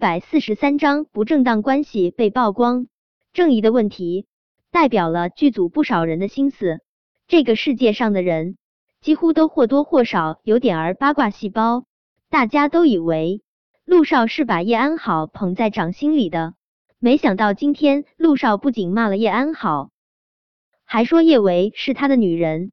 [0.00, 2.86] 百四十三章不正当关系被曝光，
[3.34, 4.26] 正义的问题
[4.70, 6.80] 代表了剧组不少人的心思。
[7.28, 8.56] 这个世界上的人
[9.02, 11.84] 几乎都或多或少有点儿八卦细胞，
[12.30, 13.42] 大家都以为
[13.84, 16.54] 陆少是把叶安好捧在掌心里的，
[16.98, 19.90] 没想到今天陆少不仅骂了叶安好，
[20.86, 22.72] 还说叶维是他的女人。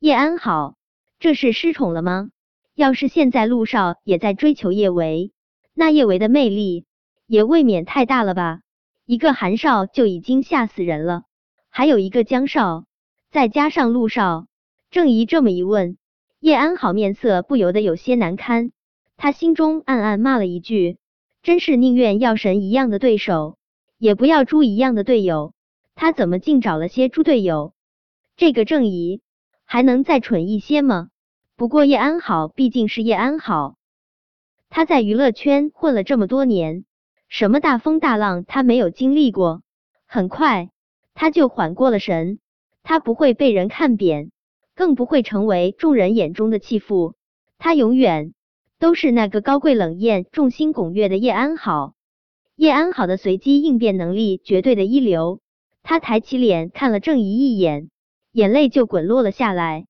[0.00, 0.74] 叶安好，
[1.20, 2.30] 这是失宠了吗？
[2.74, 5.30] 要是现在陆少也在追求叶维，
[5.78, 6.86] 那叶维的魅力
[7.26, 8.60] 也未免太大了吧？
[9.04, 11.24] 一个韩少就已经吓死人了，
[11.68, 12.86] 还有一个江少，
[13.30, 14.46] 再加上陆少，
[14.90, 15.98] 郑怡这么一问，
[16.40, 18.72] 叶安好面色不由得有些难堪。
[19.18, 20.96] 他心中暗暗骂了一句
[21.44, 23.58] ：“真是宁愿要神一样的对手，
[23.98, 25.52] 也不要猪一样的队友。
[25.94, 27.74] 他怎么竟找了些猪队友？
[28.38, 29.20] 这个郑怡
[29.66, 31.10] 还能再蠢一些吗？”
[31.54, 33.75] 不过叶安好毕竟是叶安好，
[34.68, 36.84] 他在娱乐圈混了这么多年，
[37.28, 39.62] 什么大风大浪他没有经历过。
[40.06, 40.70] 很快
[41.14, 42.38] 他就缓过了神，
[42.82, 44.30] 他不会被人看扁，
[44.74, 47.14] 更不会成为众人眼中的弃妇。
[47.58, 48.34] 他永远
[48.78, 51.94] 都是那个高贵冷艳、众星拱月的叶安好。
[52.54, 55.40] 叶安好的随机应变能力绝对的一流。
[55.82, 57.90] 他抬起脸看了郑怡一眼，
[58.32, 59.86] 眼泪就滚落了下来。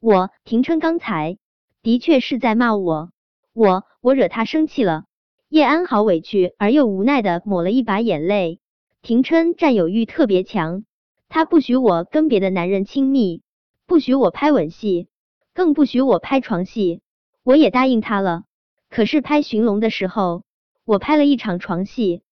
[0.00, 1.38] 我廷琛刚才
[1.82, 3.10] 的确是在骂我，
[3.52, 5.04] 我我惹他生气了。
[5.48, 8.60] 叶安好委屈而又无奈的抹了一把眼泪。
[9.02, 10.84] 廷琛占有欲特别强，
[11.28, 13.42] 他不许我跟别的男人亲密，
[13.86, 15.08] 不许我拍吻戏，
[15.54, 17.00] 更不许我拍床戏。
[17.42, 18.44] 我也答应他了，
[18.90, 20.42] 可是拍寻龙的时候，
[20.84, 22.22] 我拍了一场床戏。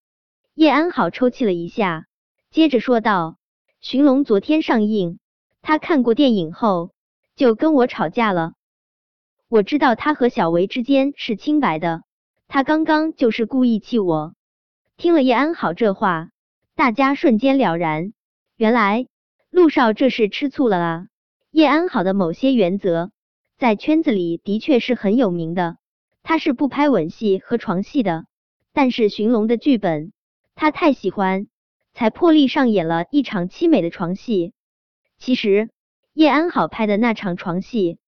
[0.53, 2.05] 叶安好抽泣了一下，
[2.51, 3.37] 接着说道
[3.81, 5.19] ：“寻龙昨天上映，
[5.61, 6.91] 他看过电影后。”
[7.37, 8.53] 就跟我吵架了。
[9.49, 12.03] 我知道他和小维之间是清白的，
[12.49, 14.33] 他刚刚就是故意气我。
[14.97, 16.31] 听了叶安好这话，
[16.75, 18.11] 大家瞬间了然，
[18.57, 19.07] 原来
[19.49, 21.07] 陆少这是吃醋了啊！
[21.49, 23.11] 叶安好的某些原则
[23.57, 25.77] 在圈子里的确是很有名的，
[26.23, 28.25] 他是不拍吻戏和床戏的，
[28.73, 30.11] 但是寻龙的剧本
[30.55, 31.47] 他太喜欢，
[31.93, 34.51] 才破例上演了一场凄美的床戏。
[35.17, 35.69] 其实。
[36.13, 37.99] 叶安好拍的那场床戏，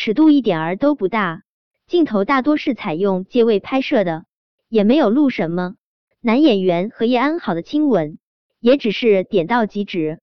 [0.00, 1.42] 尺度一点儿都不大，
[1.88, 4.26] 镜头大多是采用借位拍摄的，
[4.68, 5.74] 也没有录什么。
[6.20, 8.16] 男演员和叶安好的亲吻，
[8.60, 10.20] 也只是点到即止。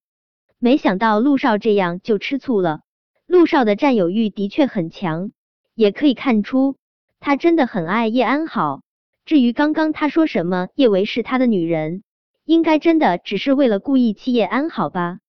[0.59, 2.83] 没想到陆少这样就吃醋了。
[3.27, 5.31] 陆少的占有欲的确很强，
[5.73, 6.77] 也可以看出
[7.19, 8.79] 他真的很爱叶安好。
[9.25, 12.01] 至于刚刚他说什么叶维是他的女人，
[12.45, 15.19] 应该真的只是为了故意气叶安好吧？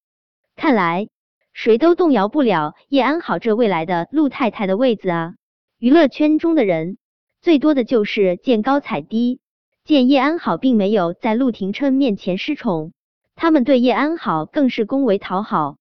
[0.55, 1.09] 看来。
[1.57, 5.33] 谁都动摇不了叶安好这未来的陆太太的位子啊！
[5.79, 6.99] 娱乐圈中的人
[7.41, 9.39] 最多的就是见高踩低，
[9.83, 12.93] 见叶安好并没有在陆廷琛面前失宠，
[13.35, 15.77] 他们对叶安好更是恭维讨好。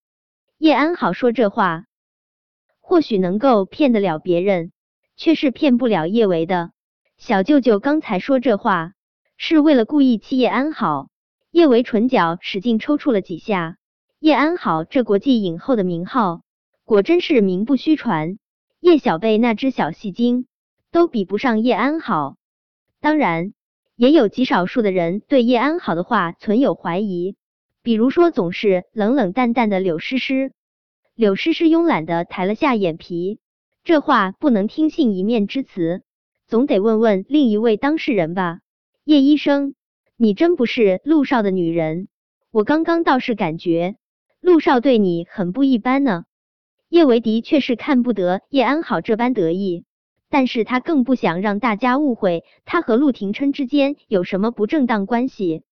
[0.57, 1.85] 叶安好说这话，
[2.81, 4.73] 或许能够骗得了别人，
[5.15, 6.71] 却是骗不了叶维的。
[7.19, 8.93] 小舅舅刚才说这话
[9.37, 11.11] 是为了故意气叶安好，
[11.51, 13.77] 叶维唇角使劲抽搐了几下。
[14.19, 16.41] 叶安好这国际影后的名号，
[16.85, 18.39] 果真是名不虚传。
[18.81, 20.47] 叶小贝那只小戏精
[20.91, 22.37] 都比不上叶安好。
[22.99, 23.53] 当然，
[23.95, 27.37] 也有极少数的人对叶安好的话存有怀疑，
[27.83, 30.53] 比如说总是冷冷淡淡的柳诗诗。
[31.15, 33.39] 柳诗诗慵懒的抬了下眼皮，
[33.85, 36.03] 这话不能听信一面之词，
[36.47, 38.61] 总得问问另一位当事人吧。
[39.05, 39.75] 叶医生，
[40.17, 42.09] 你真不是陆少的女人？
[42.51, 43.97] 我刚刚倒是感觉。
[44.47, 46.25] 陆少对你很不一般呢，
[46.89, 49.85] 叶维的确是看不得叶安好这般得意，
[50.31, 55.65] 但是他更不想让大家误会他和陆廷琛之间有什么不正当关系。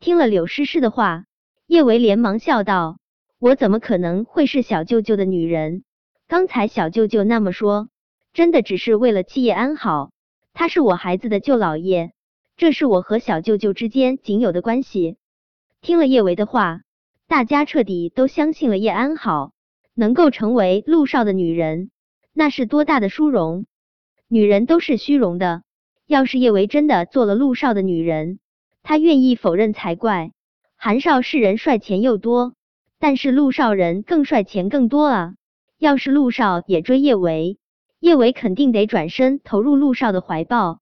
[0.00, 1.26] 听了柳诗诗的话，
[1.68, 2.98] 叶维连忙笑道
[3.38, 5.84] ：“我怎么可能会是小舅舅的女人？
[6.26, 7.88] 刚才小舅舅那么说，
[8.32, 10.10] 真的只是为了气叶安好。
[10.54, 12.10] 他是我孩子的舅姥爷，
[12.56, 15.18] 这是我和小舅舅之间仅有的关系。”
[15.80, 16.80] 听了叶维的话。
[17.28, 19.52] 大家彻底都相信了叶安好
[19.92, 21.90] 能够成为陆少的女人，
[22.32, 23.66] 那是多大的殊荣！
[24.28, 25.62] 女人都是虚荣的，
[26.06, 28.38] 要是叶维真的做了陆少的女人，
[28.82, 30.32] 他愿意否认才怪。
[30.74, 32.54] 韩少是人帅钱又多，
[32.98, 35.34] 但是陆少人更帅钱更多啊！
[35.76, 37.58] 要是陆少也追叶维，
[38.00, 40.80] 叶维肯定得转身投入陆少的怀抱，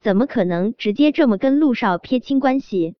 [0.00, 2.96] 怎么可能直接这么跟陆少撇清关系？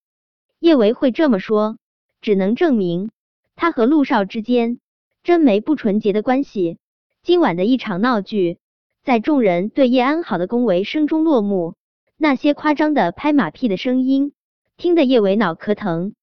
[0.60, 1.78] 叶维会这么说？
[2.24, 3.10] 只能证明
[3.54, 4.78] 他和陆少之间
[5.22, 6.78] 真没不纯洁的关系。
[7.22, 8.56] 今晚的一场闹剧，
[9.02, 11.74] 在众人对叶安好的恭维声中落幕。
[12.16, 14.32] 那些夸张的拍马屁的声音，
[14.78, 16.14] 听得叶伟脑壳疼。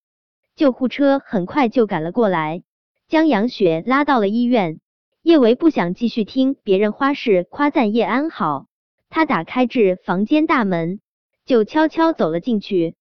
[0.55, 2.63] 救护车很快就赶了过来，
[3.07, 4.79] 将杨雪拉到了医院。
[5.21, 8.65] 叶维不想继续听别人花式夸赞叶安好，
[9.11, 10.99] 他打开至房间大门，
[11.45, 12.95] 就悄悄走了进去。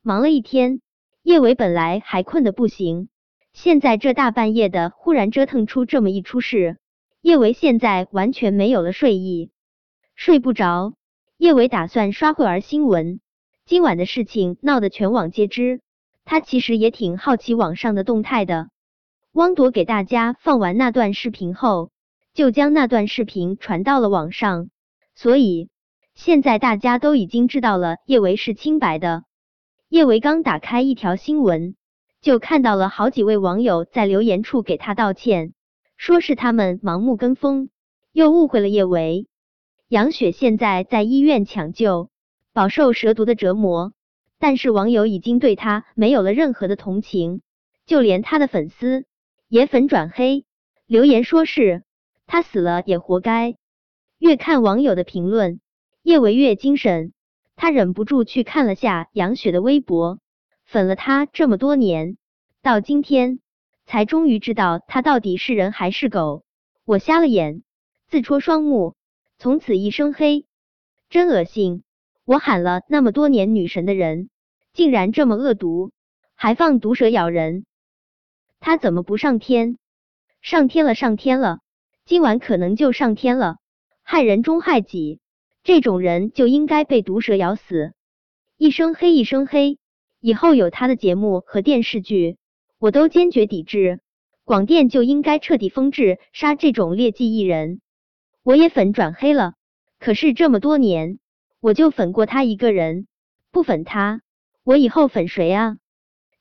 [0.00, 0.80] 忙了一天，
[1.26, 3.08] 叶维本来还困得不行，
[3.52, 6.76] 现在这大半夜的忽然折腾出这么一出事，
[7.20, 9.50] 叶维现在完全没有了睡意，
[10.14, 10.94] 睡不着。
[11.36, 13.18] 叶维打算刷会儿新闻，
[13.64, 15.80] 今晚的事情闹得全网皆知，
[16.24, 18.68] 他其实也挺好奇网上的动态的。
[19.32, 21.90] 汪铎给大家放完那段视频后，
[22.34, 24.70] 就将那段视频传到了网上，
[25.16, 25.70] 所以
[26.14, 29.24] 现在大家都已经知道了叶维是清白的。
[29.88, 31.76] 叶维刚打开一条新闻，
[32.20, 35.52] 就看到了好几位网友在留言处给他道歉，
[35.96, 37.68] 说是他们盲目跟风，
[38.12, 39.28] 又误会了叶维。
[39.88, 42.10] 杨雪现在在医院抢救，
[42.52, 43.92] 饱受蛇毒的折磨，
[44.40, 47.40] 但是网友已经对他没有了任何的同情，
[47.86, 49.04] 就连他的粉丝。
[49.48, 50.44] 也粉转黑，
[50.86, 51.84] 留言说是
[52.26, 53.54] 他死了也活该。
[54.18, 55.60] 越看网友的评论，
[56.02, 57.12] 叶维越精神。
[57.56, 60.20] 他忍不住去看了下杨雪的微博，
[60.64, 62.18] 粉了他这么多年，
[62.62, 63.40] 到今天
[63.86, 66.44] 才终于知道他到底是人还是狗。
[66.84, 67.62] 我瞎了眼，
[68.08, 68.94] 自戳双目，
[69.38, 70.44] 从此一生黑，
[71.08, 71.82] 真恶心！
[72.24, 74.28] 我喊了那么多年女神的人，
[74.72, 75.92] 竟然这么恶毒，
[76.34, 77.64] 还放毒蛇咬人。
[78.60, 79.78] 他怎么不上天？
[80.42, 81.60] 上天了，上天了！
[82.04, 83.56] 今晚可能就上天了。
[84.02, 85.20] 害人终害己，
[85.66, 87.92] 这种人就应该被毒蛇咬死。
[88.56, 89.78] 一生黑，一生黑！
[90.20, 92.36] 以后有他的节目和电视剧，
[92.78, 93.98] 我都坚决抵制。
[94.44, 97.80] 广电就应该彻底封制，杀这种劣迹艺人。
[98.44, 99.54] 我也粉转黑了，
[99.98, 101.18] 可是这么多年，
[101.58, 103.08] 我就粉过他一个人，
[103.50, 104.20] 不粉他，
[104.62, 105.78] 我以后粉谁啊？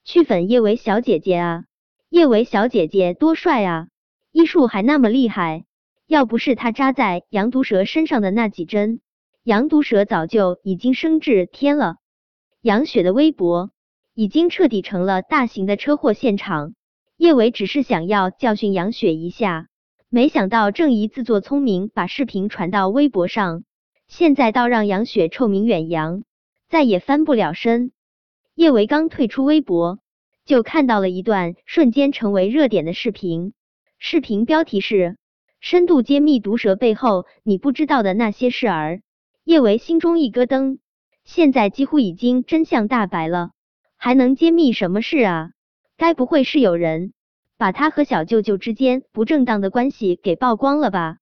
[0.03, 1.63] 去粉叶维小姐姐啊！
[2.09, 3.87] 叶维小姐姐多帅啊，
[4.31, 5.65] 医术还那么厉害。
[6.05, 9.01] 要不是他扎在羊毒蛇身上的那几针，
[9.45, 11.97] 羊毒蛇早就已经升至天了。
[12.61, 13.69] 杨雪的微博
[14.15, 16.73] 已经彻底成了大型的车祸现场。
[17.15, 19.67] 叶维只是想要教训杨雪一下，
[20.09, 23.63] 没想到郑怡自作聪明把视频传到微博上，
[24.07, 26.23] 现在倒让杨雪臭名远扬，
[26.67, 27.91] 再也翻不了身。
[28.55, 29.99] 叶维刚退出微博。
[30.43, 33.53] 就看到了一段瞬间成为热点的视频，
[33.99, 35.17] 视频标题是
[35.61, 39.01] “深度揭秘毒蛇背后你不知道的那些事儿”。
[39.45, 40.79] 叶维心中一咯噔，
[41.23, 43.51] 现在几乎已经真相大白了，
[43.95, 45.51] 还能揭秘什么事啊？
[45.97, 47.13] 该不会是有人
[47.55, 51.17] 把他和小舅舅之间不正当的关系给曝光了吧？